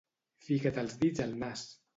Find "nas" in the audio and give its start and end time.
1.45-1.67